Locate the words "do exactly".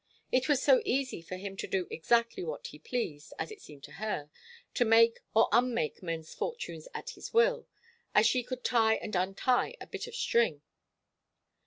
1.67-2.41